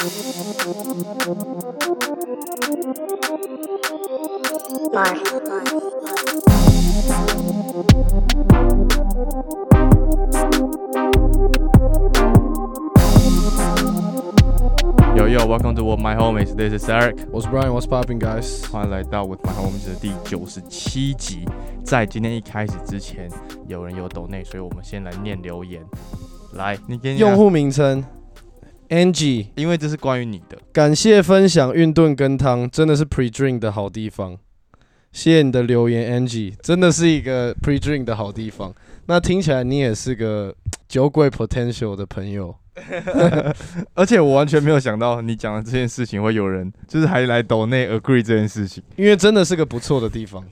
[0.00, 0.06] Yo
[15.28, 16.56] yo, welcome to With My Homies.
[16.56, 17.26] This is Eric.
[17.30, 18.66] 我是 Brian, What's popping, guys？
[18.70, 21.44] 欢迎来到 With My Homies 的第九十七集。
[21.84, 23.30] 在今天一开始之前，
[23.68, 25.84] 有人有抖内，所以我们先来念留言。
[26.54, 28.02] 来，你给你用，户名称
[28.90, 30.58] Angie，因为这是关于你的。
[30.72, 34.36] 感谢分享运动跟汤，真的是 pre drink 的好地方。
[35.12, 38.74] 谢谢你的留言，Angie，真的是一个 pre drink 的好地方。
[39.06, 40.54] 那听起来你也是个
[40.90, 42.52] 酒鬼 potential 的朋友。
[43.94, 48.82] 而且我完全没有想到你讲的这件事情会有人就是还来抖内 agree 这件事情。
[48.96, 50.42] 因为真的是个不错的地方，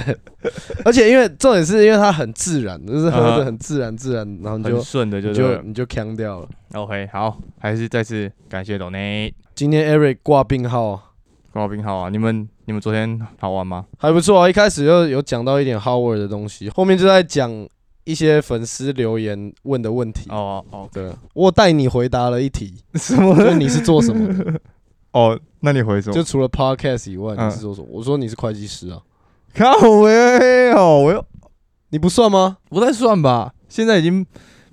[0.84, 6.48] 而且因为重点是因为它很自然，就是喝的很自然自然，然后你就很顺的就你就你就呛掉了。
[6.74, 11.14] OK，好，还是再次感谢抖内今天 Eric 挂病号
[11.52, 12.08] 挂病号啊！
[12.08, 13.86] 你们你们昨天好玩吗？
[13.98, 17.50] 还不错啊，一开始就有讲到一点 Howard 的东西，后面就在讲
[18.04, 20.28] 一些粉丝留言问的问题。
[20.30, 23.34] 哦哦，对，我带你回答了一题，什么？
[23.36, 24.60] 就是你是做什么的？
[25.12, 26.14] 哦，那你回什么？
[26.14, 27.86] 就除了 Podcast 以外，嗯你是做什么？
[27.90, 29.00] 我说你是会计师啊，
[29.54, 31.24] 靠喂哦，我又
[31.90, 32.58] 你不算吗？
[32.70, 34.24] 不太算吧，现在已经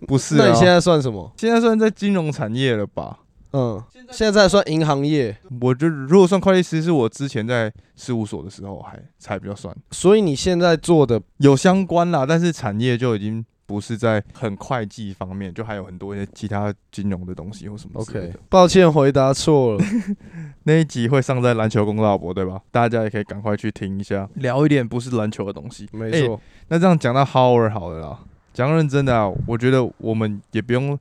[0.07, 0.45] 不是了。
[0.45, 1.31] 那你现在算什么？
[1.37, 3.19] 现在算在金融产业了吧？
[3.51, 18.33] 嗯，现在算银行业，我就如果算会计师，是我之前在事务所的时候还才比较算所以你现在做的有相关啦，但是产业就已经不是在很会计方面，就还有很多一些其他金融的东西或什么之类 OK？
[18.33, 18.39] 的。
[18.49, 19.85] 抱歉，回答错了。
[20.65, 22.61] 那一集会上在篮球公道博，对吧？
[22.71, 25.87] 大家也可以赶快去听一下，聊一点不是篮球的东西。
[25.91, 28.19] 没错，那这样讲到 Howard 好了啦，
[28.53, 30.97] 讲认真的啊，我觉得我们也不用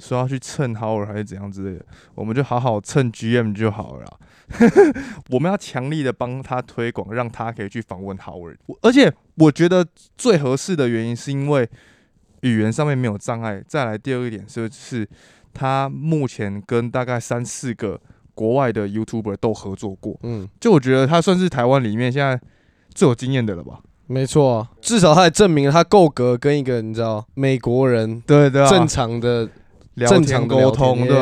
[0.00, 1.84] 说要去蹭 Howard 还是怎样之类的，
[2.14, 4.16] 我们就好好蹭 GM 就好了啦。
[5.30, 8.56] 我们要强力的帮他推广，让他可以去访问 Howard。
[8.82, 11.68] 而且我觉得最合适的原因是因为
[12.40, 13.62] 语言上面没有障碍。
[13.68, 15.08] 再来第二个点就是
[15.54, 18.00] 他目前跟大概三四个
[18.34, 22.40] 国外的 YouTuber 都合作过，嗯，就我觉得他算是台湾里面现在
[22.94, 23.80] 最有经验的了吧。
[24.06, 29.52] 没错啊，至少他也证明了他够格跟一个你知道美国人对对啊，正常的聊
[29.96, 31.16] 正常沟通，对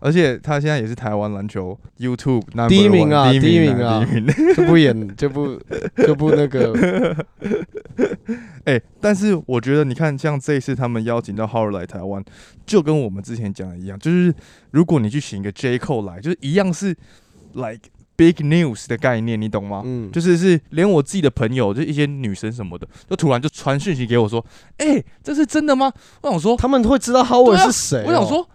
[0.00, 4.34] 而且他现在也是台湾篮球 YouTube number 第一名啊第一名啊第一名。
[4.56, 5.60] 就不演就不
[5.98, 7.16] 就不那个，
[8.64, 12.24] 哎、但是我觉得你看，像这一次他们邀请到 Howard 来台湾，
[12.66, 14.34] 就跟我们之前讲的一样，就是
[14.70, 16.96] 如果你去请一个 J Cole 来，就是一样是
[17.52, 17.80] like
[18.16, 19.82] big news 的概念，你懂吗？
[19.84, 24.44] 嗯，就是是连我自己的朋友，就一些女生什么的，就突然就传讯息给我说
[24.78, 25.92] ：“哎、这是真的吗？”
[26.22, 28.04] 我想说，他们会知道 Howard 啊是谁哦。
[28.06, 28.48] 我想说，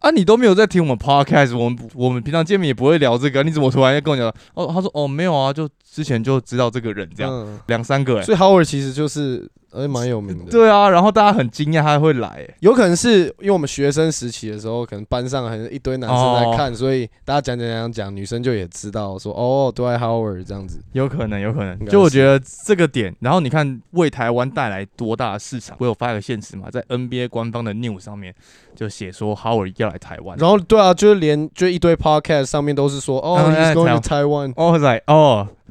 [0.00, 4.28] 啊，你都没有在听我们 podcast，我们我们平常见面也不会聊这个，你怎么突然要跟我讲？
[4.54, 10.50] 哦，他说哦没有啊，就之前就知道这个人这样，嗯，两三个哎、所以 Howard 其实就是呃蛮有名的。
[10.52, 20.80] 对啊，然后大家很惊讶他会来、欸，有可能是因为我们学生时期的时候，可能班上很一堆男生哦在看，所以大家讲讲讲讲，女生就也知道说哦，对 Howard 这样子。
[20.92, 21.86] 有可能有可能。
[21.86, 28.34] 就我觉得这个点，然后你看为台湾带来多大的市场，我有发一个现实嘛，在 NBA 官方的 news 上面
[28.74, 34.52] 就写说 Howard 要来台湾，然后对啊，就是连就一堆 podcast 上面都是说哦嗯，He's 哎 going 台 to Taiwan。
[34.56, 35.02] 哦，我在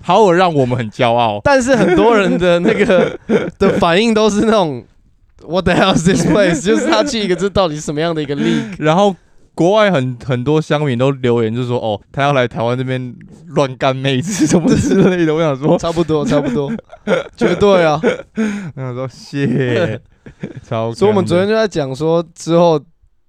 [0.03, 3.17] 哦，Howard 让我们很骄傲，但是很多人的那个
[3.59, 4.83] 的反应都是那种
[5.47, 6.61] What the hell is this place？
[6.63, 8.75] 就是他去一个这到底是什么样的一个 league？
[8.79, 9.15] 然后
[9.53, 13.15] 国外很很多乡民都留言，就说哦，他要来台湾这边
[13.47, 15.33] 乱干妹子什么之类的。
[15.35, 16.71] 我想说，差不多，差不多，
[17.37, 17.99] 绝对啊。
[18.75, 20.01] 我想说谢，
[20.67, 20.91] 超。
[20.93, 22.81] 所以我们昨天就在讲说，之后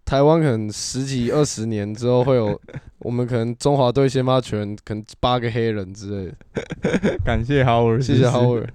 [0.04, 2.58] 台湾可能十几二十年之后会有，
[3.06, 7.16] 我们可能中华队先发球员可能八个黑人之类的。
[7.24, 8.66] 感谢 Howard，谢谢 Howard，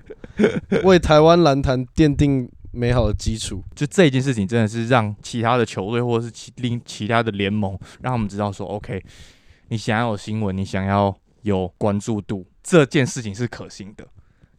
[0.83, 3.61] 为台湾篮坛奠定美好的基础。
[3.75, 9.03] 就这件事情真的是让其他的球队或者是其另其他的联盟，让他们知道说，OK，
[9.67, 14.07] 你想要有新闻，你想要有关注度，这件事情是可行的。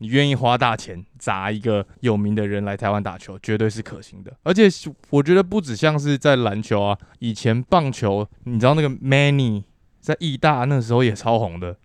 [0.03, 4.33] 你愿意花大钱砸一个有名的人来台湾打球，绝对是可行的。
[4.43, 4.67] 而且
[5.11, 9.63] 我觉得不止像是在篮球啊，以前棒球，你知道那个 Manny
[10.01, 11.77] 在义大那时候也超红的，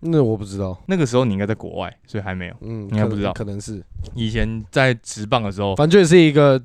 [0.00, 2.54] 那我不知道，那个时候你应该在国外，所以还没有。
[2.62, 3.80] 嗯，应该不知道可能是，
[4.16, 6.60] 以前在职棒的时候，反正就是一个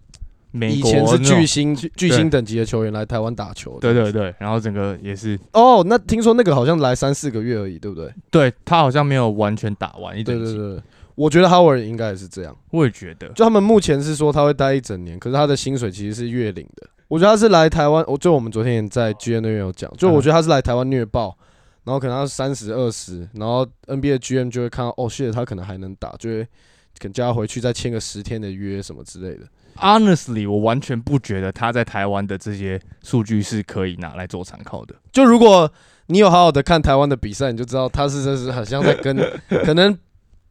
[0.49, 3.77] 美国以前是巨星巨星等级的球员来台湾打球。
[3.79, 8.11] 对对对，然后整个也是，哦，那听说那个好像来三四个月而已，对不对？
[8.31, 10.83] 对他好像没有完全打完一整季，对对对，
[11.15, 12.55] 我觉得 Howard 应该也是这样。
[12.71, 16.87] 我也觉得，就他们目前是说他会待一整年，可是他的薪水其实是月领的。
[17.07, 21.37] 我觉得他是来台湾，我就我们昨天也在 GM 那边有讲，就我觉得他是来台湾虐爆，
[21.83, 29.45] 然后可能他三十二十，然后 NBA GM 就会看到哦，谢他可能还能打，就会可能叫他回去再签个十天的约什么之类的。
[29.77, 34.95] Honestly，我完全不觉得他在台湾的这些数据是可以拿来做参考的。
[35.11, 35.71] 就如果
[36.07, 39.15] 你有好好的看台湾的比赛，你就知道他是真是好像在跟
[39.65, 39.95] 可能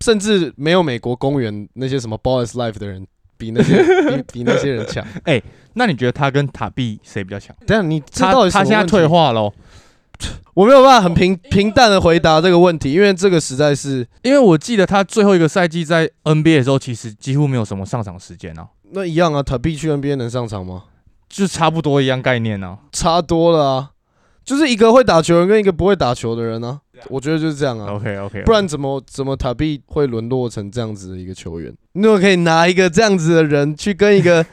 [0.05, 2.15] 甚至没有美国公园那些什么
[2.45, 3.07] is Life 的人
[3.39, 5.03] 比那些 比比那些人强。
[5.25, 5.43] 哎
[5.73, 7.57] 那你觉得他跟塔比谁比较强？
[7.67, 9.51] 等一下你这他他现在退化喽，
[10.53, 19.43] 我没有办法很平平淡的回答这个问题，因为这个实在是因为我记得他最后一个赛季在 NBA 的时候，其实几乎没有什么上场时间啊，那一样啊。
[19.43, 20.85] 塔比去 NBA 能上场吗？
[21.31, 22.79] 就差不多一样概念啊。
[22.93, 23.91] 差多了啊，
[24.45, 26.83] 就是一个会打球人跟一个不会打球的人啊。
[27.09, 31.73] 我觉得就是这样啊，OK OK，不然怎么怎么塔比会沦落成这样子的一个球员？
[31.93, 34.45] 你怎么可以拿一个这样子的人去跟一个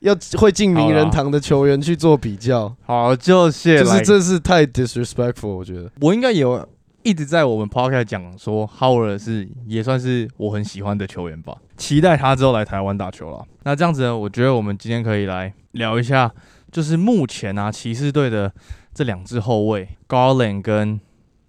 [0.00, 2.74] 要会进名人堂的球员去做比较？
[2.84, 5.90] 好，就谢就是来这是太 disrespectful，我觉得。
[6.00, 6.68] 我应该有
[7.02, 13.44] 一直在我们 podcast 讲说，Howard 是也算是我很喜欢的球员吧，期待他之后来台湾打球了。
[13.64, 16.32] 那这样子呢，我觉得我们今天可以来聊一下，
[16.70, 18.52] 就是目前啊骑士队的
[18.92, 21.00] 这两支后卫 Garland 跟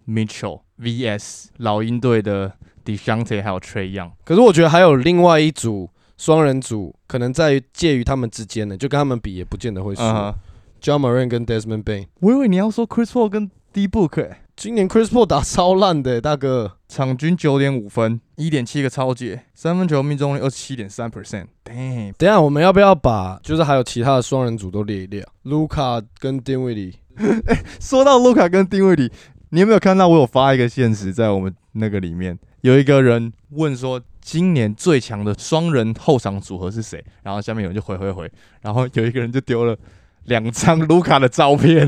[0.08, 2.54] Mitchell vs 老鹰队的
[2.86, 4.12] Deshante 还有 Trey Young。
[4.24, 10.02] 可是我觉得还有另外一组双人组，可能在于介于他们之间的，就跟他们比也不见得会输。
[10.02, 10.36] 嗯哼
[10.82, 16.78] ，John Moran 跟 Desmond Bain，我以为你要说 Chris Paul 跟 D Book，、欸、今年 Chris Paul 打超烂的、大哥。
[16.88, 21.48] 场均九点五分，一点七个超解，三分球命中率二十七点三 percent。
[21.66, 26.94] Damn，等一下我们要不要把就是还有其他的双人组都列一列？Luca 跟 Dinwiddie，
[27.82, 29.12] 说到卢卡跟丁威迪，
[29.54, 37.06] 你有没有看到我有发一个现实在我们那个里面，有一个人问说今年最强的双人后场组合是谁？
[37.22, 38.28] 然后下面有人就回回回，
[38.62, 39.78] 然后有一个人就丢了
[40.24, 41.88] 两张卢卡的照片。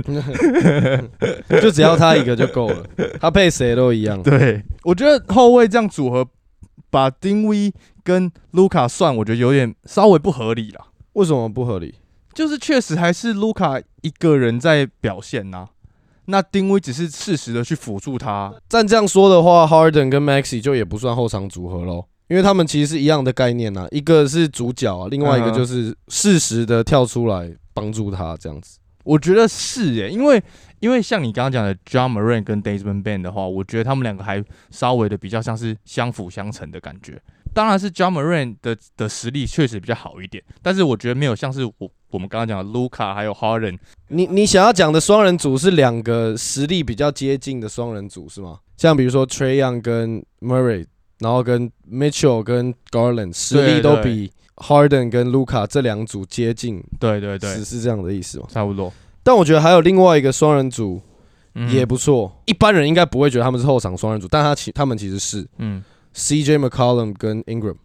[1.59, 2.85] 就只要他一个就够了，
[3.19, 4.21] 他配谁都一样。
[4.21, 6.23] 对，我觉得后卫这样组合，
[6.91, 7.73] 把丁威
[8.03, 10.89] 跟卢卡算，我觉得有点稍微不合理了。
[11.13, 11.95] 为什么不合理？
[12.31, 15.69] 就是确实还是卢卡一个人在表现呐、
[16.27, 18.53] 那丁威只是适时的去辅助他。
[18.67, 28.79] 但这样说的话，Harden 跟 Maxi 就也不算后场组合喽，因为他们其实是一样的概念呐、一个是主角啊，另外一个就是适时的跳出来帮助他这样子。
[29.03, 30.41] 我觉得是耶，因为
[30.79, 37.21] 因为像你刚刚讲的 John Moran 跟 Desmond Bain 的话，我觉得他们两个还稍微的比较像是相辅相成的感觉。
[37.53, 43.77] 当然是 John Moran 的的实力确实比较好一点，但是我觉得没有像是我我们刚刚讲的 Luca 还有 Harden，
[44.07, 48.59] 你你想要讲的双人组是两个实力比较接近的双人组是吗？
[48.77, 50.85] 像比如说 Trey Young 跟 Murray，
[51.19, 57.53] 然后跟 Mitchell 跟 Garland 实力都比 Harden 跟 Luca 这两组接近，对对对。
[57.55, 58.47] 是，是这样的意思吗？
[58.49, 58.91] 差不多，
[59.21, 61.01] 但我觉得还有另外一个双人组
[61.55, 65.45] 嗯也不错，一般人应该不会觉得他们是后场双人组，但他其他们其实是。
[65.57, 65.83] 嗯。
[66.17, 67.75] CJ McCollum 跟 Ingram，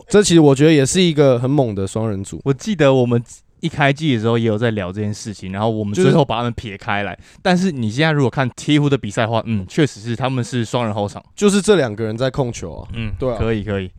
[0.00, 2.40] 哦，这其实我觉得也是一个很猛的双人组。
[2.44, 3.22] 我记得我们
[3.60, 7.18] 一开季的时候也有在聊这件事情，然后我们最后把他们撇开来。
[7.42, 11.22] 但是你现在如果看鹈鹕的比赛的话，嗯，确实是他们是双人后场。
[11.36, 13.90] 就是这两个人在控球啊，嗯，对啊可以可以。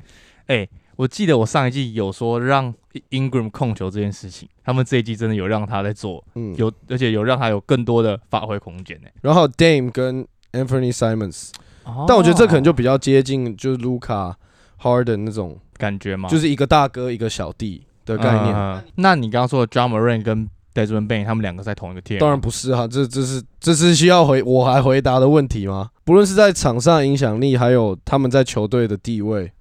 [0.47, 2.73] 哎、我记得我上一季有说让
[3.11, 11.51] Ingram 控球这件事情，他们这一季真的有让他在做，嗯，有而且有让他有更多的发挥空间呢、然后 Dame 跟 Anthony Simons，
[11.85, 14.33] 哦但我觉得这可能就比较接近就是 Luca
[14.81, 18.55] Harden 那种，感觉吗，就是一个大哥一个小弟的概念。
[18.55, 25.89] 嗯那你刚刚说的 John Moran 跟 Desmond Bain 他们两个在同一个 team，当然不是哈，这这是这是需要回我还回答的问题吗？
[26.05, 29.51] 不论是在场上影响力，还有他们在球队的地位，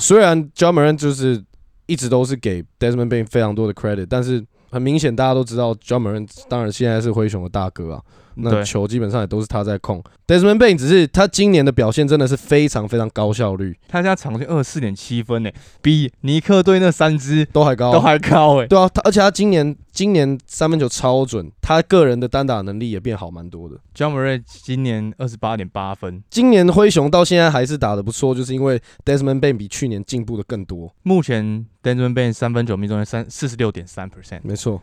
[0.00, 1.44] 虽然 John Moran 就是
[1.86, 8.02] 一直都是给 Desmond Bain 非常多的 credit，但是很明显大家都知道 John Moran 当然现在是灰熊的大哥啊，
[8.36, 10.02] 那，球基本上也都是他在控。
[10.26, 15.50] Desmond Bain 只是他今年的表现真的是非常非常高效率，他家场均二十四点七分呢、
[15.82, 23.76] 比尼克队那三支都还高，都还高哎、对啊，他而且他今年今年三分球超准，他个人的单打能力也变好蛮多的。
[23.94, 30.94] John Moran 今年二十八点八分，今年灰熊到现在还是打得不错，就是因为 Desmond Bain 比去年进步的更多。
[31.02, 34.80] 目前 Desmond Bain 三分球命中率三四十六点三 percent，没错，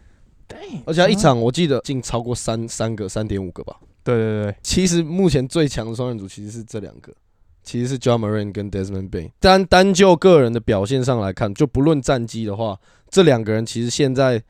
[0.86, 3.78] 而且他一场我记得进超过三三个、三点五个吧。
[4.04, 7.14] 对对对，其实目前最强的双人组其实是这两个，
[7.62, 9.30] 其实是 John Moran 跟 Desmond Bain。
[9.40, 12.80] 单单就个人的表现上来看，就不论战绩的话，
[13.10, 14.42] 这两个人其实现在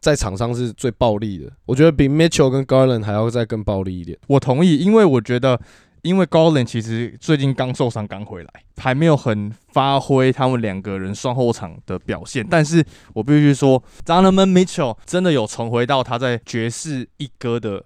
[0.00, 1.52] 在场上是最暴力的。
[1.66, 4.18] 我觉得比 Mitchell 跟 Garland 还要再更暴力一点。
[4.26, 5.60] 我同意，因为我觉得
[6.04, 12.46] 因为高冷其实最近刚受伤刚回来，还没有很发挥他们两个人双后场的表现。
[12.48, 12.84] 但是
[13.14, 17.82] 我必须说，Donovan Mitchell 真的有重回到他在爵士一哥的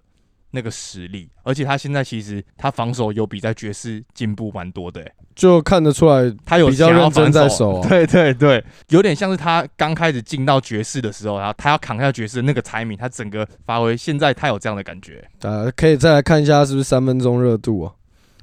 [0.51, 15.23] 那个实力，而且他现在其实他防守有比在爵士进步蛮多的、欸，就看得出来他有比较认真在守啊 对对对，有点像是他刚开始进到爵士的时候，然后他要扛下爵士的那个 timing，他整个发挥，现在他有这样的感觉。
[15.43, 17.93] 呃，可以再来看一下是不是三分钟热度啊？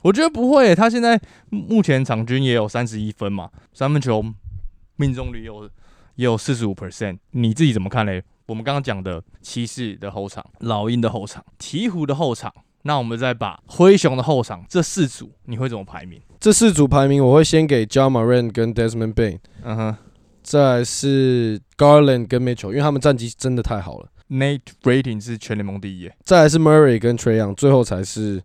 [0.06, 1.20] 我觉得不会耶，他现在
[1.50, 4.24] 目前场均也有三十一分嘛，三分球
[4.98, 5.64] 命中率也有
[6.14, 8.24] 也有四十五 percent，你自己怎么看嘞？
[8.46, 16.22] 我们刚刚讲的骑士的后场、老鹰的后场、鹈鹕的后场，那我们再把灰熊的后场这四组，你会怎么排名？
[16.40, 19.98] 这四组排名我会先给 John Moran 跟 Desmond Bain，嗯哼
[20.44, 24.10] 再来是 Garland 跟 Mitchell，因为他们战绩真的太好了。
[24.30, 26.12] ，Nate rating 是全联盟第一。
[26.24, 28.44] 再来是 Murray 跟 Trey Young，最后才是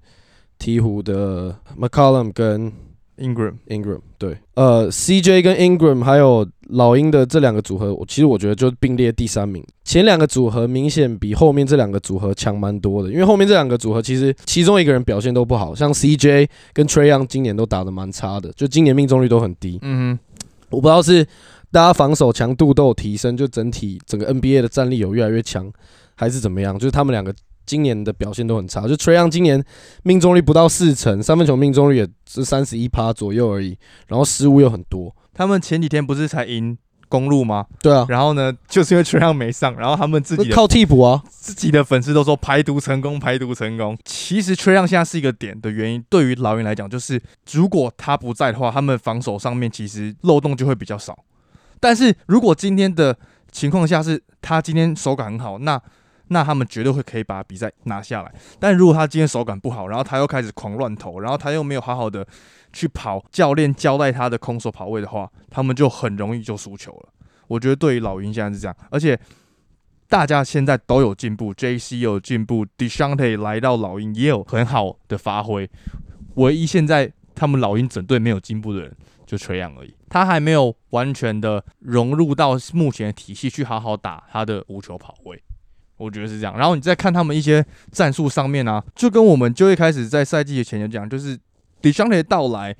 [0.61, 2.71] 鹈鹕的 McCollum 跟
[3.19, 4.00] Ingram，Ingram。
[4.17, 9.64] 对，呃，CJ 跟 Ingram 还有老鹰的这两个组合，我其实我觉得就并列第三名。
[9.85, 19.79] 前两个组合明显比后面这两个组合强蛮多的，因为后面这两个组合其实其中一个人表现都不好，像 CJ 跟 Trey Young 今年都打得蛮差的，就今年命中率都很低。
[19.83, 20.38] 嗯哼，
[20.71, 21.25] 我不知道是
[21.73, 25.71] 大家防守强度都有提升，就整体整个 NBA 的战力有越来越强，
[26.14, 26.79] 还是怎么样？
[26.79, 27.35] 就是他们两个
[27.71, 28.89] 今年的表现都很差。
[28.89, 29.65] 就 Trey Young 今年
[30.03, 35.15] 命中率不到四成，三分球命中率也是三十一趴左右而已，然后失误又很多。
[35.33, 36.77] 他们前几天不是才赢
[37.09, 37.67] 公路吗？
[37.81, 41.23] 对啊，然后呢，就是因为 Trey Young 没上，然后他们自己靠替补啊。
[41.29, 43.97] 自己的粉丝都说排毒成功，排毒成功。
[44.05, 47.23] 其实 Trey Young 现在是一个点的原因，对于老鹰来讲，就是
[47.53, 51.17] 如果他不在的话，他们防守上面其实漏洞就会比较少。
[51.79, 53.17] 但是如果今天的
[53.53, 55.81] 情况下是他今天手感很好，那
[56.31, 58.33] 那他们绝对会可以把比赛拿下来。
[58.59, 62.27] 但如果他今天手感不好，然后他又开始狂乱投，然后他又没有好好的
[62.73, 67.09] 去跑教练交代他的空手跑位的话，他们就很容易就输球了。
[67.49, 69.19] 我觉得对于老鹰现在是这样，而且
[70.09, 71.99] 大家现在都有进步，J.C.
[71.99, 75.69] 有进步 d e s h a n t e 来到老鹰也有很好的发挥。
[76.37, 78.97] 唯一现在他们老鹰整队没有进步的人
[79.27, 85.43] 就垂杨而已，他还没有完全的融入到目前的体系去好好打他的无球跑位。
[86.00, 91.37] 我觉得是这样，然后你再看他们一些战术上面啊，就跟我们就一开始在赛季的前就讲，就是
[91.83, 92.75] d e s h a n t e 到来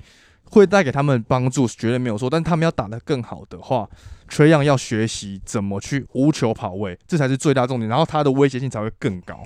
[0.45, 2.27] 会带给他们帮助，绝对没有错。
[2.27, 3.87] 但他们要打得更好的话，
[4.27, 7.87] 崔样要学习怎么去无球跑位，这才是最大重点。
[7.87, 9.39] 然后他的威胁性才会更高。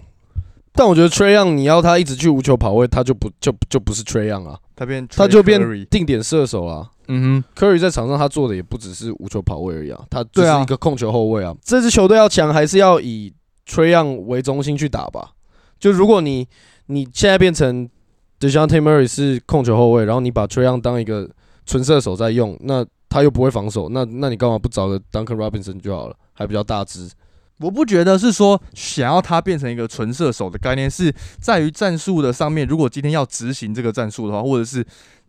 [0.77, 6.89] 但我觉得 Trey Young 你要他一直去无球跑位，他就不就就不是 Trey Young 啊，他变他就变定点射手啊。
[7.08, 11.55] 嗯哼，Curry 在场上他做的也不只是无球跑位而已啊，他只对啊是一个控球后卫啊。
[11.63, 13.32] 这支球队要强，还是要以
[13.68, 15.32] Trey Young 为中心去打吧。
[15.80, 16.48] 就如果你
[16.88, 17.90] 你现在变成
[18.40, 21.30] Dejounte Murray 是控球后卫，然后你把 Trey Young 当一个
[21.66, 27.10] 纯射手在用，那他又不会防守，那那你干嘛不找个 Duncan Robinson 就好了，还比较大只。
[27.60, 32.68] 我不觉得是说想要他变成一个纯射手的概念，是在于战术的上面。
[32.68, 34.86] 如果今天要执行这个战术的话，或者是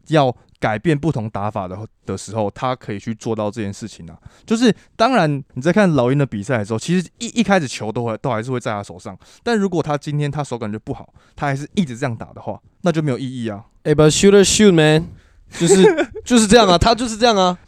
[0.09, 4.16] 要改变不同打法的的时候，他可以去做到这件事情啊。
[4.44, 13.64] 就是当然你在看老鹰的比赛的时候，其实一一开始球都会都还是会在他手上，但如果他今天他手感就不好，他还是一直这样打的话，那就没有意义啊。
[13.82, 15.06] 哎、b u t shooter shoot man，
[15.50, 15.84] 就是
[16.25, 17.58] 就是这样啊，他就是这样啊，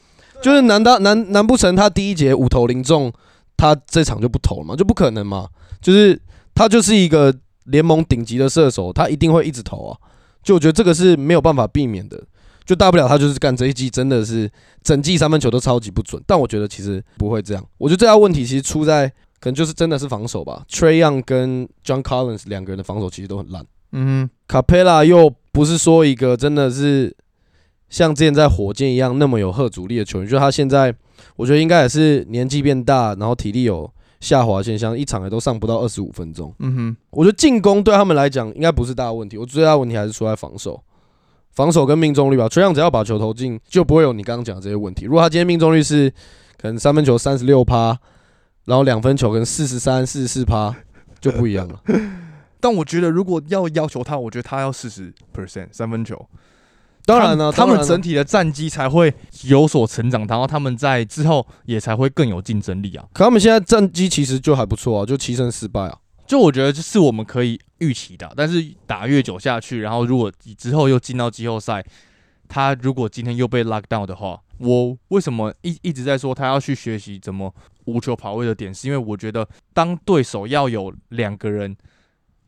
[0.42, 3.12] 就是难道难难不成他第一节五投零中，
[3.56, 4.74] 他这场就不投了吗？
[4.74, 5.48] 就不可能嘛，
[5.80, 6.20] 就是
[6.54, 9.98] 他就是一个联盟顶级的射手，他一定会一直投啊。
[10.42, 12.18] 就我觉得这个是没有办法避免的，
[12.68, 14.50] 就大不了他就是干这一季真的是
[14.82, 17.66] 整季三分球都超级不准，但我觉得其实不会这样。
[17.78, 19.08] 我觉得最大问题其实出在
[19.40, 23.64] 可能就是真的是防守吧，Trey Young 跟 John Collins 两个人的防守其实都很烂。
[23.92, 27.16] 嗯哼，卡佩拉又不是说一个真的是
[27.88, 30.94] 像之前在火箭一样那么有贺阻力的球员，就是他现在
[31.36, 36.54] 我觉得应该也是年纪变大，然后体力有下滑现象，一场也都上不到二十五分钟。
[36.58, 40.78] 嗯哼，我觉得进攻对他们来讲应该不是大问题，我最大问题还是出在防守，
[41.58, 42.48] 防守跟命中率吧。
[42.48, 45.06] 崔样只要把球投进，就不会有你刚刚讲的这些问题。
[45.06, 46.08] 如果他今天命中率是
[46.56, 47.98] 可能三分球三十六趴，
[48.64, 50.72] 然后两分球跟四十三、四十四趴，
[51.20, 51.82] 就不一样了。
[52.60, 56.28] 但我觉得如果要要求他，我觉得他要四十 percent 三分球。
[57.04, 59.12] 当然了，他们整体的战绩才会
[59.42, 63.04] 有所成长，然后他们在之后也才会更有竞争力啊。
[63.12, 65.98] 可他们现在战绩其实就还不错啊，就七胜四败啊。
[66.28, 71.82] 就我觉得这是我们可以预期的，但是打越久下去，然后如果之后又进到季后赛，
[72.46, 77.52] 他如果今天又被 lock down 的话，我为什么一一直在说他要去学习怎么
[77.86, 81.74] 无球跑位的点，是因为我觉得当对手要有两个人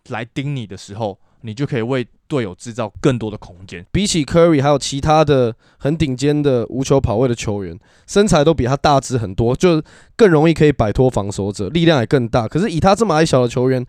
[0.08, 3.84] 来盯你的时候，你就可以为队友制造更多的空间。
[3.90, 9.82] 比起 Curry 还有其他的很顶尖的无球跑位的球员，身材都比他大只很多，就
[10.14, 12.46] 更容易可以摆脱防守者，力量也更大。
[12.46, 13.84] 可是以他这么矮小的球员，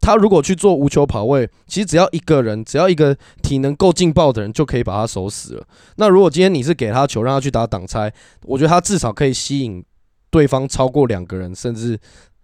[0.00, 5.66] 他如果去做无球跑位，其实只要一个人，只要一个体能够劲爆的人，就可以把他守死了。
[5.96, 9.82] 那如果今天你是给他球，让他去打挡拆，我觉得他至少可以吸引
[10.30, 11.98] 对方超过两个人，甚至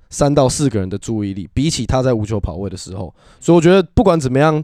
[0.09, 1.49] 三到四个人的注意力。
[1.53, 4.63] 比起他在无球跑位的时候，所以我觉得不管怎么样，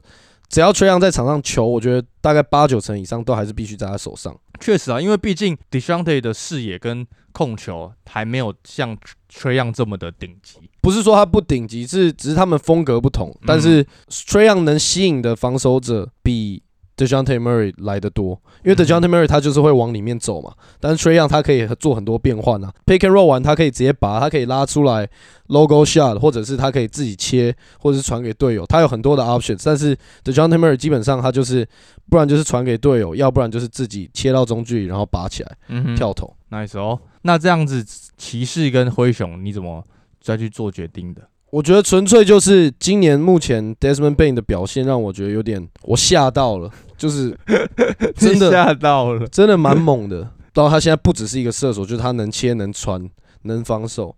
[0.48, 4.34] 只要崔杨在场上球，我觉得大概八九成以上都还是必须在他手上。
[4.60, 8.96] 确实啊，因为毕竟 Deshante 的视野跟控球还没有像
[9.30, 10.70] Trey Young 这么的顶级。
[10.80, 13.36] 不是说他不顶级，是只是他们风格不同。
[13.44, 16.62] 但是 Trey Young 能吸引的防守者比
[16.96, 20.52] Dejounte Murray 来的多，因为 Dejounte Murray 他就是会往里面走嘛。
[20.80, 25.08] 但是 Trey Young 他可以做很多变换啊，Pick and Roll 完他可以直接拔，他可以拉出来
[25.48, 29.62] Logo Shot，或者是他可以自己切，或者是传给队友，他有很多的 options。
[29.64, 31.68] 但是 Dejounte Murray 基本上他就是
[32.08, 36.34] 不然就是传给队友，要不然就是自己切到中距离然后拔起来嗯跳投。
[36.50, 36.98] ，nice 哦。
[37.22, 37.84] 那这样子，
[38.16, 39.84] 骑士跟灰熊你怎么
[40.20, 41.22] 再去做决定的？
[41.50, 47.36] 我觉得纯粹就是今年目前 Desmond Bain 的表现让我觉得有点我吓到了，就是
[48.16, 49.26] 真的吓到了。
[49.28, 50.30] 真的蛮猛的。
[50.52, 53.08] 到他现在不只是一个射手，就是他能切、能传、
[53.42, 54.16] 能防守。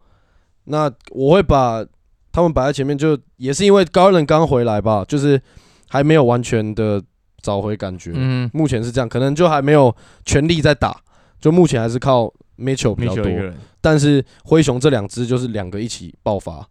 [0.65, 1.85] 那我会把
[2.31, 5.41] 他们摆在前面，就也是因为 Garland 刚回来吧，就是
[5.89, 7.03] 还没有完全的
[7.43, 8.13] 找回感觉。
[8.15, 9.95] 嗯，目前是这样，可能就还没有
[10.25, 10.97] 全力在打，
[11.41, 13.33] 就目前还是靠 Mitchell 比较多。
[13.81, 16.65] 但是灰熊这两支就是两个一起爆发，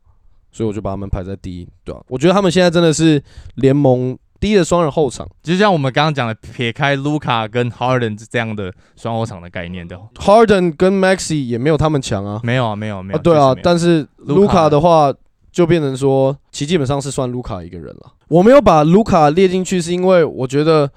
[0.57, 3.21] 所以我就把他们排在第一，对吧、我觉得他们现在真的是
[3.57, 12.41] 联盟第一的双人后场就像我们刚刚讲的，撇开卢卡跟 Harden 这样的双后场的概念的，，Harden 跟 Maxi 也没有他们强啊。
[12.43, 13.19] 没有啊，没有，没有。
[13.19, 15.13] 啊，对啊但是卢卡的话
[15.51, 18.13] 就变成说，其实基本上是算卢卡一个人了。
[18.29, 20.91] 我没有把卢卡列进去，是因为我觉得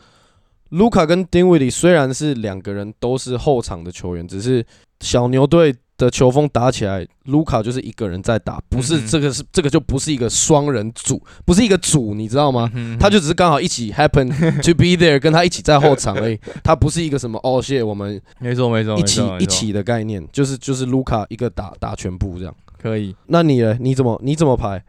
[0.71, 4.65] 卢卡跟丁威迪虽然是两个人都是后场的球员，只是
[5.01, 12.71] 小牛队的球风打起来，卢卡就是一个人在打，不是这个是这个就不是一个双人组，不是一个组，你知道吗？
[12.75, 14.29] 嗯他就只是刚好一起 happen
[14.65, 16.41] to be there，跟他一起在后场而已。
[16.65, 22.55] 他不是一个什么哦，谢我们没错，没错，一起一起的概念，就是就是卢卡一个打打全部这样。
[22.81, 23.15] 可以。
[23.27, 23.77] 那你呢？
[23.79, 24.83] 你怎么你怎么排？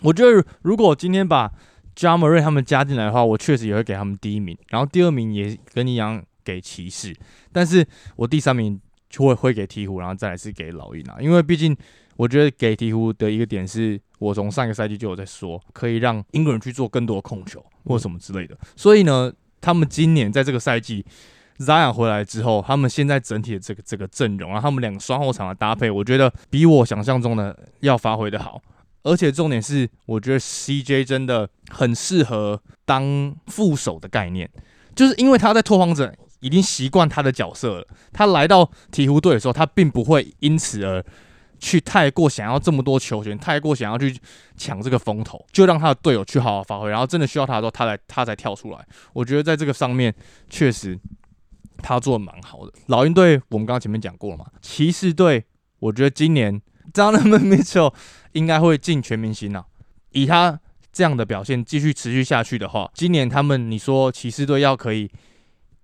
[0.00, 1.50] 我觉得如果今天把
[1.94, 7.14] j a m a r 他们加进来的话，我确实也会给他们第一名，然后第二名也跟你一样给骑士，
[7.52, 8.80] 但是我第三名就
[9.18, 11.76] 会会给鹈鹕，然后再来是给老鹰啊，因为毕竟
[12.16, 21.04] 我觉得给鹈鹕的一个点是我从上个赛季就有在说，可以让英国人去做更多的控球或什么之类的，所以呢，他们今年在这个赛季。
[21.58, 28.60] Zion 回来之后，他们现在整体的这个这个阵容，然后他们两个双后场的搭配，我觉得比我想象中的要发挥的好。
[29.04, 34.50] 而且重点是，我觉得 CJ 真的很适合当副手的概念，
[34.96, 36.12] 就是因为他在拓荒者
[36.44, 41.02] 已经习惯他的角色了，他来到鹈鹕队的时候，他并不会因此而
[41.58, 44.14] 去太过想要这么多球权，太过想要去
[44.54, 48.86] 抢这个风头，就让他的队友去好好发挥，然后真的需要他的时候，他来他才跳出来。
[49.14, 50.14] 我觉得在这个上面
[50.50, 51.00] 确实
[51.78, 52.72] 他做的蛮好的。
[52.88, 55.42] 老鹰队我们刚刚前面讲过了嘛，骑士队
[55.78, 56.60] 我觉得今年
[56.92, 57.94] Donovan Mitchell
[58.32, 59.64] 应该会进全明星啊。
[60.10, 60.60] 以他
[60.92, 65.10] 这样的表现继续持续下去的话，今年他们你说骑士队要可以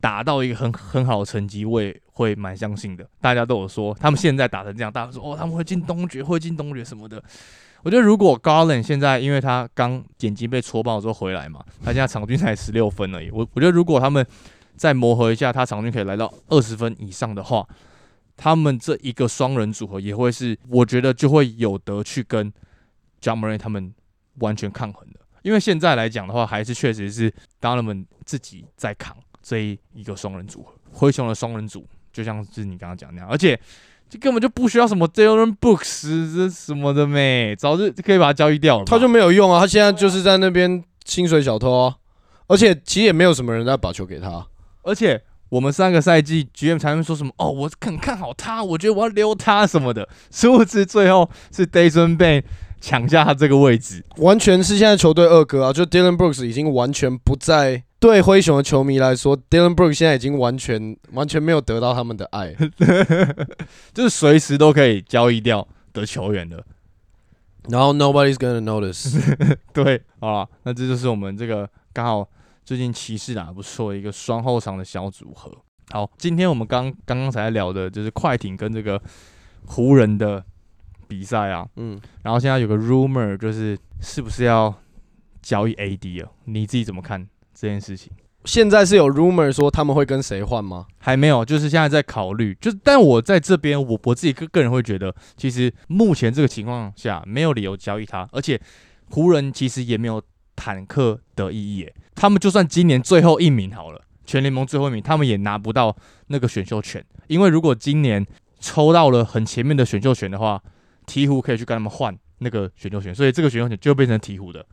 [0.01, 3.07] 达到一个很很好的成绩，我也会蛮相信的。
[3.21, 7.23] 大家都有说他们现在打成这样，大家说哦他们会进东决，会进东决什么的。
[7.83, 13.31] 我觉得如果 Garland 现在因为他刚眼睛被戳爆之后回来嘛，他现在场均才十六分而已。
[13.31, 14.27] 我我觉得如果他们
[14.77, 17.67] 再磨合一下，他场均可以来到二十分以上的话，
[18.37, 22.53] 他们这一个双人组合也会是，我觉得就会有得去跟
[23.21, 23.95] j a m a r 他们
[24.41, 25.21] 完全抗衡的。
[25.43, 29.17] 因为现在来讲的话，还是确实是 Donovan 自己在扛
[29.51, 33.59] 这一一个双人组合，灰熊的双人组就像是你刚刚讲那样，而且
[34.09, 38.89] 这根本就不需要什么 Dylan Brooks 这什么的咩，早就可以把他交易掉了吧。
[38.89, 41.97] 他就没有用啊，他现在就是在那边薪水小偷啊，
[42.47, 44.47] 而且其实也没有什么人在把球给他。
[44.83, 52.45] 而且我们上个赛季 GM 才会说什么哦，我很看好他，我觉得我要留他什么的，殊不知最后是 Dayson Bay
[52.81, 54.05] 抢下他这个位置。
[54.19, 57.83] 完全是现在球队二哥啊，就 Dylan Brooks 已经完全不在。
[58.01, 62.55] 对灰熊的球迷来说，Dylan Brooks 现在已经完全完全没有得到他们的爱。
[63.93, 66.65] 就是随时都可以交易掉的球员的。
[67.69, 69.21] 然后 Nobody's gonna notice。
[69.75, 72.27] 对，好了，那这就是我们这个刚好
[72.65, 75.53] 最近骑士打得不错的一个双后场的小组合。
[75.91, 79.01] 好，今天我们刚刚刚才聊的就是快艇跟这个
[79.67, 80.43] 湖人的
[81.07, 84.75] 比赛啊，嗯，然后现在有个 rumor 就是是不是要
[85.43, 87.29] 交易 AD 了，你自己怎么看
[87.61, 88.11] 这件事情？
[88.47, 90.87] 现在是有 rumor 说他们会跟谁换吗？
[90.97, 92.57] 还没有，就是现在在考虑。
[92.59, 98.59] 就是，但我在这边，我我自己个个人会觉得，其实目前这个情况下没有理由交易他，而且
[99.11, 100.23] 湖人其实也没有
[100.57, 101.87] 坦克的意义。
[102.15, 105.95] 他们就算今年最后一名好了，全联盟最后一名，他们也拿不到
[106.29, 108.27] 那个选秀权，因为如果今年
[108.59, 110.63] 抽到了很前面的选秀权的话，
[111.07, 114.65] 鹈鹕可以去跟他们换那个选秀权，所以这个选秀权就变成鹈鹕的。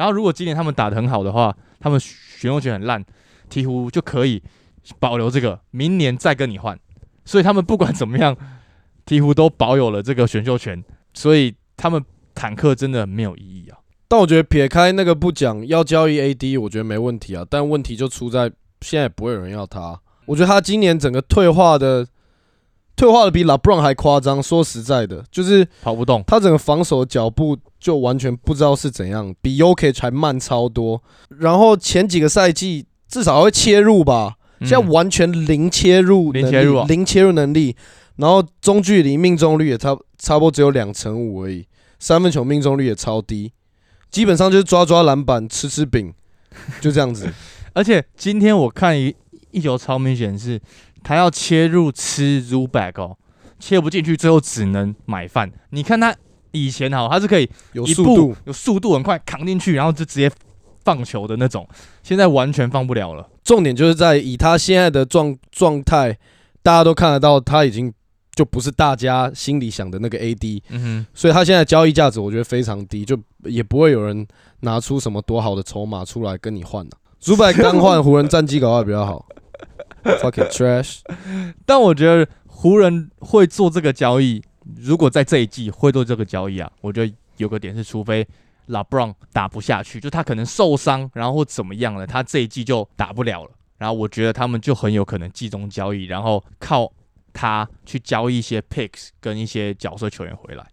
[0.00, 3.04] 然后如果今年他们打得很好的话，他们选秀权很烂，
[3.50, 4.42] 鹈鹕就可以
[4.98, 6.78] 保留这个，明年再跟你换。
[7.26, 8.34] 所以他们不管怎么样，
[9.04, 10.82] 鹈鹕都保有了这个选秀权，
[11.12, 12.02] 所以他们
[12.34, 13.76] 坦克真的没有意义啊。
[14.08, 17.44] 但我觉得撇开那个不讲，要交易 AD，我觉得没问题啊。
[17.50, 20.00] 但问题就出在现在不会有人要他。
[20.24, 22.06] 我觉得他今年整个退化的。
[23.00, 24.42] 退化的比 LeBron 还夸张。
[24.42, 31.02] 说实在的，就是跑不动，他整个防守脚步就完全不知道是怎样，比 UK 还慢超多。
[31.38, 37.74] 然后前几个赛季至少会切入吧，现在完全零切入，零切入，零切入能力。
[38.16, 41.66] 然后中距离命中率也差差不多只有两成五而已，
[41.98, 43.50] 三分球命中率也超低，
[44.10, 46.12] 基本上就是抓抓篮板，吃吃饼，
[46.82, 47.32] 就这样子。
[47.72, 49.14] 而且今天我看一
[49.52, 50.60] 一球超明显是。
[51.02, 53.16] 他要切入吃 Zuback 哦，
[53.58, 55.50] 切不进去，最后只能买饭。
[55.70, 56.14] 你看他
[56.52, 60.30] 以前哈，他是可以有速度，有速度很快扛进去，然后就直接
[60.84, 61.68] 放球的那种。
[62.02, 63.28] 现在完全放不了了。
[63.44, 66.16] 重点就是在以他现在的状状态，
[66.62, 67.92] 大家都看得到他已经
[68.34, 70.62] 就不是大家心里想的那个 AD。
[70.68, 74.26] 嗯哼，所以他现在交易价值我觉得非常低，就也不会有人
[74.60, 76.96] 拿出什么多好的筹码出来跟你换的。
[77.22, 79.26] Zuback 刚换 湖人战绩搞得比较好。
[80.02, 81.00] Fucking trash！
[81.66, 84.42] 但我觉得湖人会做这个交易，
[84.76, 88.26] 如果在这一季会做这个交易啊，我觉得有个点是，除非
[88.68, 93.50] LeBron 打不下去，就他可能受伤，然后或怎么样了，他这一季就打不了了。
[93.78, 96.92] 然后我觉得他们就很有可能集中交易，然后靠
[97.32, 100.66] 他去交易一些 picks 跟一些角色球员回来。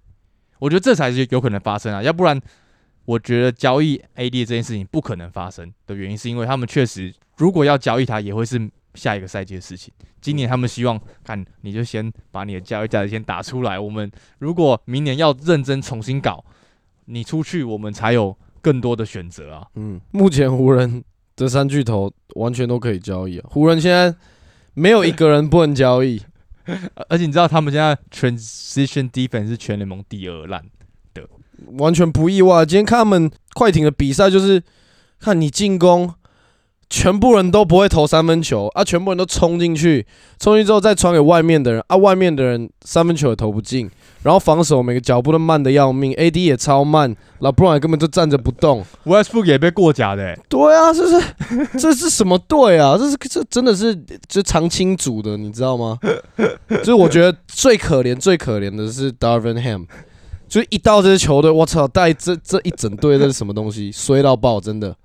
[0.59, 2.39] 我觉得这才是有可能发生啊，要不然
[3.05, 8.69] 我觉得交易 AD 这件事情不可能发生的原因，是因为他们确实如果要交易他，也会是。
[8.97, 13.79] 下一个赛季的事情，今年他们希望看你就先把你的交易价值先打出来。
[13.79, 16.43] 我们如果明年要认真重新搞，
[17.05, 19.67] 你出去我们才有更多的选择啊。
[19.75, 21.03] 嗯，目前湖人
[21.35, 23.47] 这三巨头完全都可以交易啊。
[23.51, 24.13] 湖人现在
[24.73, 26.21] 没有一个人不能交易，
[27.09, 30.65] 而且你知道他们现在 transition defense 是全联盟第二烂
[31.13, 31.29] 的，
[31.77, 32.65] 完全不意外。
[32.65, 34.61] 今天看他们快艇的比赛，就是
[35.19, 36.13] 看你进攻。
[36.89, 38.81] 全部人都不会投三分球啊！
[38.83, 40.05] 全部人都冲进去，
[40.39, 41.97] 冲进之后再传给外面的人啊！
[41.97, 43.89] 外面的人三分球也投不进，
[44.23, 50.37] 然后防守每个脚步都慢的要命，AD 也超慢，老布朗根本就站着不动，Westbrook 也被过假的。
[50.47, 51.27] 对啊，这是
[51.77, 52.95] 这是什么队啊？
[52.97, 53.93] 这是这真的是
[54.29, 55.99] 就常青组的，你知道吗？
[56.69, 59.85] 就是我觉得最可怜最可怜的是 Darvin Ham，
[60.47, 63.91] 就一到这支球队，我操，带这这一整队这是什么东西？
[63.91, 64.95] 衰到爆，真的。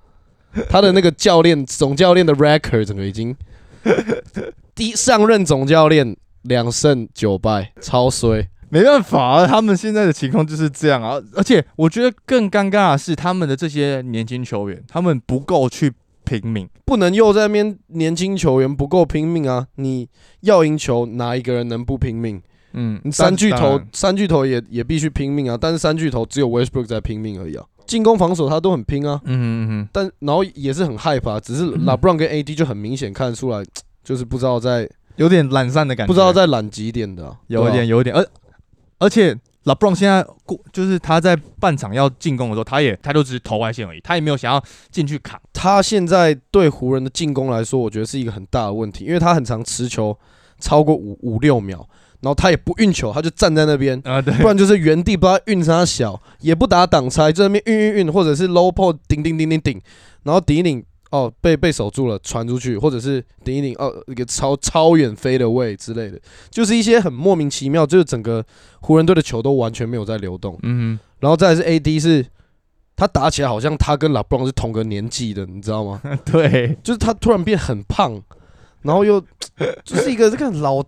[0.68, 3.34] 他的那个教练总教练的 record 整个已经
[4.74, 11.20] 第上任总教练两胜九败，超衰，没办法啊，他们现在的情况就是这样啊。
[11.34, 15.92] 而且我觉得更尴尬的是，他们的这些年轻球员，他们不够去
[16.24, 19.66] 拼命，不能又在那边年轻球员不够拼命啊！
[19.76, 20.08] 你
[20.40, 22.40] 要赢球，哪一个人能不拼命？
[22.74, 25.58] 嗯，三巨头，三巨头也也必须拼命啊！
[25.60, 27.64] 但是三巨头只有 Westbrook 在拼命而已啊。
[27.86, 33.64] 进攻防守他都很拼啊，嗯嗯嗯，但然后也是很害怕，只是 LeBron 跟 AD 就很明显看得出来，
[34.02, 38.26] 就是不知道在有点懒散的感觉，不知道在懒几点的，有一点有一点，而
[38.98, 45.40] 而且 LeBron 现在过就是他在半场要进攻的时候，他也他就只是投外线而已，他也没有想要进去扛。
[45.52, 50.16] 他现在对湖人的进攻来说，我觉得是一个很大的问题，因为他很常持球
[50.58, 51.88] 超过五五六秒。
[52.22, 59.82] 然后他也不运球，他就站在那边啊，对，不然就是原地不知道运啥小，也不打挡拆，在那边运运运，或者是 low p o 顶顶顶顶顶，
[60.22, 68.44] 然后顶一顶哦被被守住了，传出去，或者是顶一顶哦一个超超远飞的位之类的，就是一些很莫名其妙，就是整个
[68.82, 72.24] 湖人队的球都完全没有在流动，嗯，然后再是 AD 是，
[72.94, 76.00] 他打起来好像他跟 LeBron 是同个年纪的，你知道吗？
[76.24, 78.22] 对，就是他突然变很胖，
[78.82, 79.20] 然后又
[79.84, 80.84] 就是一个这个老。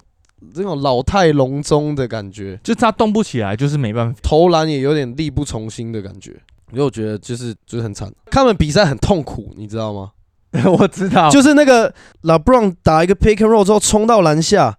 [0.54, 6.32] 这种老态龙钟的感觉，就他动不起来，就是没办法，投篮也有点力不从心的感觉。
[6.72, 10.12] 因为我觉得就是就是很惨，他们比赛很痛苦，你知道吗？
[10.78, 11.92] 我知道，就是那个
[12.22, 14.78] 老布朗打一个 pick and roll 之后冲到篮下，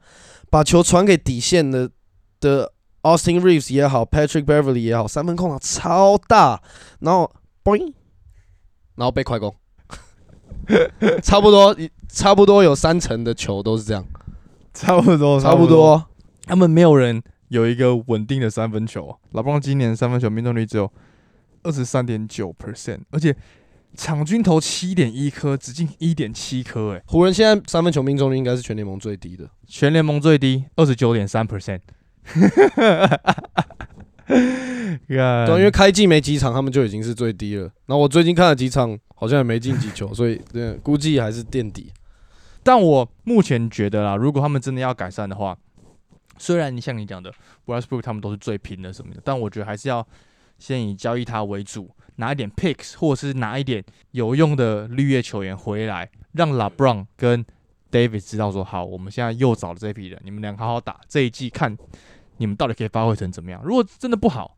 [0.50, 1.90] 把球传给底线的
[2.40, 6.62] 的 Austin Reeves 也好，Patrick Beverly 也好，三分空档超大，
[7.00, 7.30] 然后
[7.64, 7.94] boing
[8.96, 9.54] 然后被快攻，
[11.22, 11.76] 差不多
[12.08, 14.06] 差不多有三成的球都是这样，
[14.76, 15.66] 差不多，差不。
[15.66, 16.06] 多。
[16.46, 19.18] 他们没有人有一个稳定的三分球。
[19.32, 20.92] 老布朗今年三分球命中率只有
[21.64, 23.36] 二十三点九 percent，而且
[23.96, 29.50] 场均投七点一颗，只进一点七颗，哎，湖人现在三分球命中率应该是全联盟最低的。
[29.66, 31.80] 全联盟最低二十九点三 percent。
[35.08, 37.64] 对啊，因为开季没几场，他们就已经是最低了。
[37.86, 41.92] 然后我最近看了几场，好像也没进几球，所以对，估计还是垫底。
[42.66, 45.56] 但我目前觉得啦，如果他们真的要改善的话，
[46.40, 47.32] 虽然你像你讲的
[47.68, 50.06] Westbrook 他们都是最拼的什么的，但我觉得还是要
[50.58, 57.46] 先以交易他为主，拿一点 picks 或者是拿一点有用的绿叶球员回来，让 LeBron 跟
[57.92, 61.78] David 知道说，好，我们现在又找了这批人，你们俩好好打这一季，看
[62.38, 63.62] 你们到底可以发挥成怎么样。
[63.64, 64.58] 如果真的不好，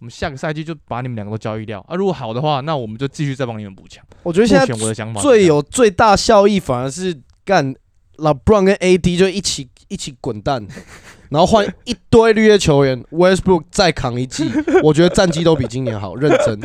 [0.00, 1.94] 我们下个赛季就把你们两个都交易掉啊。
[1.94, 4.04] 如果好的话，那我们就继续再帮你们补强。
[4.22, 7.74] 我觉得现在我的想法最有最大效益，反而是干
[8.16, 10.66] LeBron 跟 AD 就一起一起滚蛋，
[11.28, 14.44] 然后换 一堆绿叶球员，Westbrook 再扛一季，
[14.82, 16.58] 我觉得战绩都比今年好，认真，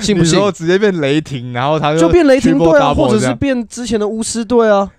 [0.00, 0.40] 信不信？
[0.52, 4.90] 直接变雷霆，然后他就变雷霆队啊，或者是变之前的巫师队啊。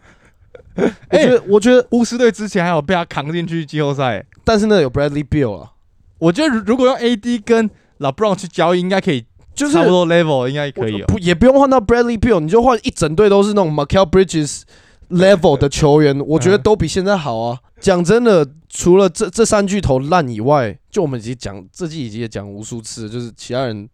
[1.09, 5.71] 我觉得，我觉得巫师队之前还有被他扛进去季后赛，但是呢，有 Bradley Beal 啊。
[6.19, 7.67] 我觉得如果用 AD 跟
[7.99, 9.25] LeBron 去交易，应该可以，
[9.55, 11.01] 就是差不多 level，应该可以。
[11.07, 14.61] 不，也不用换到 Bradley Beal，你就换一整队都是那种 Michael Bridges
[15.09, 17.59] level 的球员，我觉得都比现在好啊。
[17.79, 23.87] 讲真的，除了这这三巨头烂以外，就我们已经讲这季已经也讲无数次，就是其他人，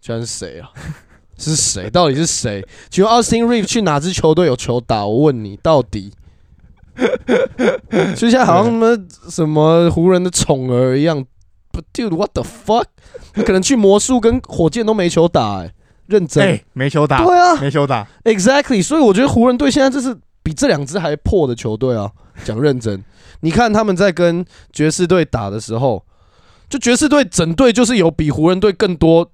[0.00, 0.70] 其他人谁啊？
[1.38, 1.88] 是谁？
[1.88, 2.66] 到底是谁？
[2.90, 5.06] 请问 Austin Reeve 去哪支球队有球打？
[5.06, 6.12] 我问你，到底？
[8.16, 8.98] 就像好像什么
[9.30, 11.24] 什么湖人的宠儿一样。
[11.70, 12.86] 不，Dude，What the fuck？
[13.32, 15.72] 他可能去魔术跟火箭都没球打，哎，
[16.06, 18.82] 认真，没球打，对啊，没球打，Exactly。
[18.82, 22.10] 所以我觉得湖人队现在就是比这两支还破的球队啊。
[22.42, 23.04] 讲认真，
[23.40, 26.02] 你看他们在跟爵士队打的时候，
[26.70, 29.30] 就爵士队整队就是有比湖人队更多。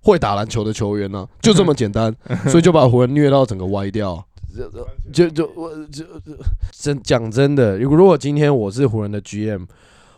[0.00, 2.14] 会打篮球的球员呢， 就这么简单，
[2.48, 4.24] 所以就把湖人虐到整个歪掉。
[5.12, 6.04] 就就我就
[6.70, 9.66] 真讲真的，如果如果今天我是湖人的 GM，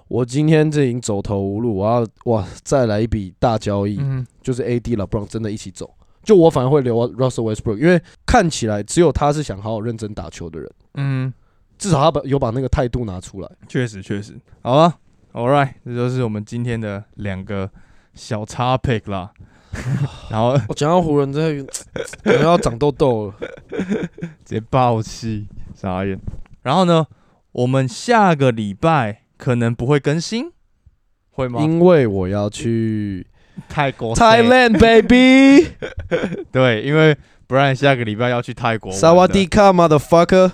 [0.09, 3.99] 我今天这已经走投无路，我要哇再来一笔大交易，
[4.43, 5.89] 就是 AD 了，不然真的一起走。
[6.27, 10.69] 就我反而会留 Russell Westbrook，因为看起来只有他是想好好认真打球的人。
[10.95, 11.33] 嗯，
[11.79, 13.49] 至少他把有把那个态度拿出来。
[13.69, 14.93] 确实确实，好了
[15.33, 17.71] ，All right，这就是我们今天的两个
[18.13, 19.31] 小 topic 啦。
[20.29, 21.73] 然后我讲到湖人，真的
[22.25, 23.35] 可能要长痘痘了，
[24.45, 26.19] 直接爆气，傻眼。
[26.63, 27.07] 然后呢，
[27.53, 30.51] 我们下个礼拜可能不会更新，
[31.31, 31.61] 会吗？
[31.63, 33.27] 因为我要去
[33.69, 35.69] 泰国，Thailand baby。
[36.53, 37.17] 对，因为
[37.47, 38.93] 不然下个礼拜要去泰国。
[38.93, 40.51] 萨瓦迪卡，motherfucker。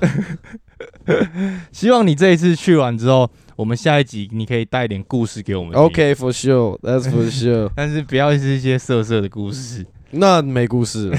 [1.73, 3.31] 希望你这一次去完之后。
[3.55, 5.75] 我们下一集你可以带点故事给我们。
[5.75, 7.71] OK，for sure，that's for sure。
[7.77, 11.13] 但是不要是一些色色的故事，那没故事。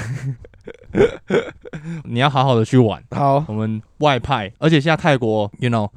[2.06, 3.02] 你要好好的去玩。
[3.12, 5.88] 好，我们外派，而且现在泰国，you know，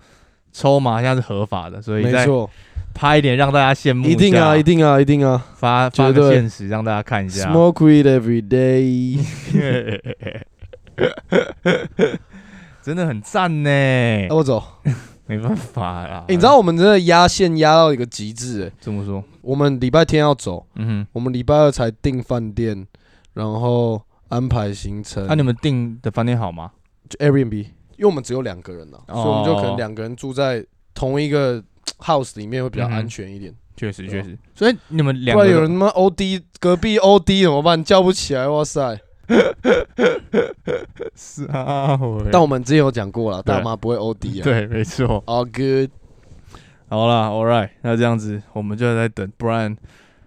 [0.52, 2.48] 抽麻现在是合法的，所以没错，
[2.96, 4.08] 拍一点让大家羡慕。
[4.08, 7.52] 一定啊，一定啊，一定啊，发发个现实让大家看一下。
[7.52, 9.20] Smoke weed every day，
[12.82, 13.70] 真的很赞呢。
[14.28, 14.62] 那我走。
[15.28, 16.24] 没办法啦！
[16.28, 18.70] 你知道我们真的压线压到一个极致哎？
[18.78, 19.24] 怎么说？
[19.42, 22.86] 我们礼拜天要走，嗯哼，我们礼拜二才订饭店，
[23.34, 25.26] 然后安排行程。
[25.26, 26.70] 那你们订的饭店好吗？
[27.08, 31.60] 就 Airbnb，因为我们只有两个人呢，所以我们就可能两个人住在同一个
[31.98, 33.54] house 里面会比较安全一点。
[33.76, 34.38] 确实，确实。
[34.54, 37.84] 所以你们两个有人他妈 OD 隔壁 OD 怎么办？
[37.84, 38.98] 叫不起来，哇塞！
[41.14, 41.98] 是啊，
[42.32, 44.44] 但我们之前有讲过了，大妈不会 OD 啊。
[44.44, 45.22] 对，没错。
[45.26, 45.90] All good。
[46.88, 49.76] 好啦，All right，那这样子，我们就在等 Brian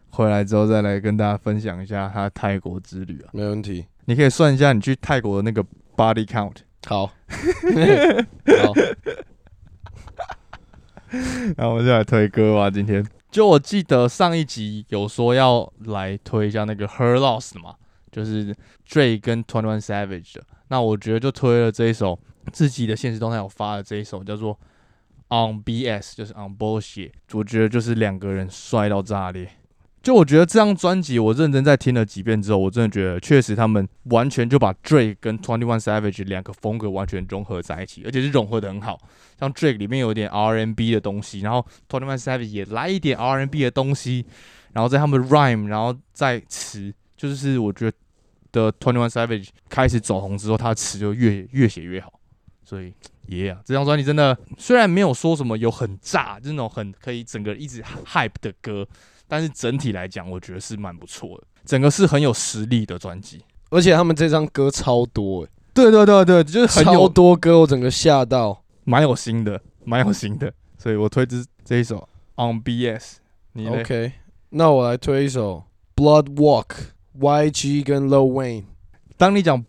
[0.09, 3.29] 回来之后，再来跟大家分享一下他泰国之旅啊。
[3.31, 6.57] 没问题，你可以算一下你去泰国的那个 body count。
[6.85, 7.07] 好。
[7.07, 8.73] 好。
[11.57, 12.69] 然后我们就来推歌吧。
[12.69, 17.75] 今天，就我记得上一集有说要来推一下那个 Her Loss 嘛。
[18.11, 18.55] 就是
[18.87, 22.19] Dre 跟 Twenty One Savage 的，那我觉得就推了这一首
[22.51, 24.59] 自己的现实动态有发的这一首叫做
[25.29, 29.47] On BS，就是 On Bullshit，我觉得就是两个人帅到炸裂。
[30.01, 38.97] 就我觉得这张专辑我认真在听了几遍之后，我真的觉得确实他们完全就把 Drake 跟 Twenty One Savage 两个风格完全融合在一起，而且是融合的很好。
[39.39, 44.25] 像 Drake 里面有点 R N B 的东西，然后 Twenty One Savage 也来一点 R N B 的东西，
[44.73, 46.93] 然后在他们 rhyme，然后再词。
[47.17, 47.97] 就是我觉得
[48.53, 52.17] 的 Twenty One Savage 开始走红之后，他的词就越越写越好，
[52.63, 52.93] 所以
[53.27, 58.87] 耶啊，这张专辑真的虽然没有说什么有很炸，就是那种很可以整个一直 hype 的歌，
[59.29, 63.41] 但是整体来讲，我觉得是蛮不错的，整个是很有实力的专辑。
[63.69, 68.63] 而且他们这张歌超多、欸，对对对对，就是很超多歌，我整个吓到。
[68.83, 73.17] 蛮有心的，蛮有心的，所以我推这这一首 On BS。
[73.53, 74.11] 你嘞 OK，
[74.49, 75.63] 那我来推一首
[75.95, 78.63] Blood Walk，YG 跟 Lil Wayne。
[79.15, 79.63] 当你讲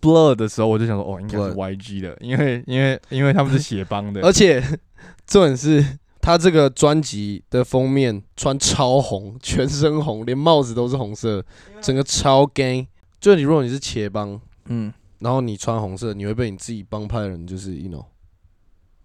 [0.00, 4.60] Blood 的时候，我就想说，哦，应该是 YG 的，因为因为因为他们是血帮的，而且
[5.26, 5.84] 重点是
[6.24, 11.44] 他这个专辑的封面穿超红， 全身红，连帽子都是红色，
[11.82, 12.86] 整个超 gay。
[13.20, 18.06] 就你如果你是茄帮，嗯，然后你穿红色，你会被你自己帮派的人就是 you know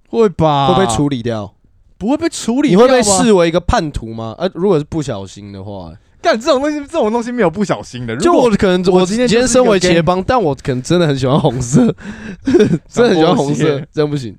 [0.07, 0.73] 会吧？
[0.73, 1.53] 会被处理掉，
[1.97, 2.77] 不会被处理你？
[2.77, 4.33] 会被视为一个叛徒吗？
[4.37, 8.15] 呃，如果是不小心的话，干这种东西，这种东西没有不小心的。
[8.15, 11.93] 就如果我可能我我今天今天身为茄帮，但我可能真的很喜欢红色，
[12.87, 14.33] 真的很喜欢红色，这样不行，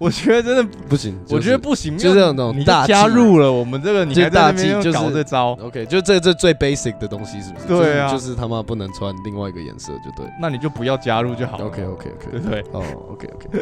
[0.02, 7.66] 我觉得真的，不行，我觉得不行，就是没有那种你大加入了我们这个，你就是还在那边大忌就是搞这招，OK，就这这最 basic 的东西是不是？
[7.66, 10.24] 对啊就是就是他妈不能穿另外一个颜色就对。
[10.40, 11.66] 那你就不要加入就好了。
[11.66, 12.60] OK OK 对 OK，不对？
[12.72, 13.60] 哦 OK OK，Gotcha，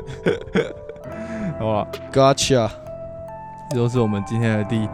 [1.59, 1.89] 好不好？
[3.71, 4.89] 这就是我们今天的第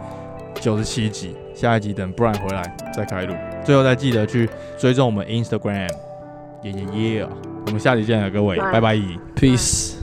[0.59, 3.35] 九十七集，下一集等 Brian 回来再开录。
[3.63, 5.89] 最后再记得去追踪我们 Instagram，
[6.63, 7.27] 耶耶耶！
[7.67, 8.95] 我们下集见了，各位，拜拜。
[9.35, 9.94] Peace。